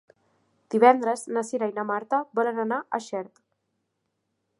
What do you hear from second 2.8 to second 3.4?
a Xert.